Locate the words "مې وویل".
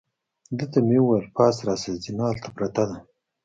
0.87-1.25